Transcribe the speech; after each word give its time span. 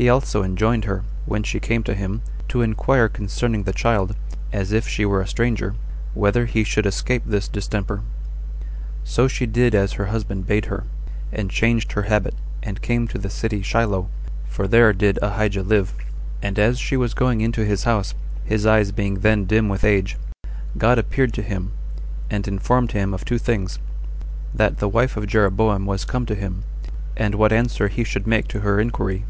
He 0.00 0.08
also 0.08 0.44
enjoined 0.44 0.84
her, 0.84 1.02
when 1.26 1.42
she 1.42 1.58
came 1.58 1.82
to 1.82 1.92
him, 1.92 2.22
to 2.50 2.62
inquire 2.62 3.08
concerning 3.08 3.64
the 3.64 3.72
child, 3.72 4.14
as 4.52 4.70
if 4.70 4.86
she 4.86 5.04
were 5.04 5.20
a 5.20 5.26
stranger, 5.26 5.74
whether 6.14 6.46
he 6.46 6.62
should 6.62 6.86
escape 6.86 7.24
this 7.26 7.48
distemper. 7.48 8.02
So 9.02 9.26
she 9.26 9.44
did 9.44 9.74
as 9.74 9.94
her 9.94 10.04
husband 10.04 10.46
bade 10.46 10.66
her, 10.66 10.84
and 11.32 11.50
changed 11.50 11.90
her 11.94 12.02
habit, 12.02 12.36
and 12.62 12.80
came 12.80 13.08
to 13.08 13.18
the 13.18 13.28
city 13.28 13.60
Shiloh, 13.60 14.06
for 14.46 14.68
there 14.68 14.92
did 14.92 15.18
Ahijah 15.20 15.64
live. 15.64 15.92
And 16.40 16.60
as 16.60 16.78
she 16.78 16.96
was 16.96 17.12
going 17.12 17.40
into 17.40 17.64
his 17.64 17.82
house, 17.82 18.14
his 18.44 18.66
eyes 18.66 18.92
being 18.92 19.14
then 19.14 19.46
dim 19.46 19.68
with 19.68 19.82
age, 19.82 20.16
God 20.76 21.00
appeared 21.00 21.32
to 21.32 21.42
him, 21.42 21.72
and 22.30 22.46
informed 22.46 22.92
him 22.92 23.12
of 23.12 23.24
two 23.24 23.38
things; 23.38 23.80
that 24.54 24.78
the 24.78 24.88
wife 24.88 25.16
of 25.16 25.26
Jeroboam 25.26 25.86
was 25.86 26.04
come 26.04 26.24
to 26.26 26.36
him, 26.36 26.62
and 27.16 27.34
what 27.34 27.52
answer 27.52 27.88
he 27.88 28.04
should 28.04 28.28
make 28.28 28.46
to 28.46 28.60
her 28.60 28.78
inquiry. 28.78 29.24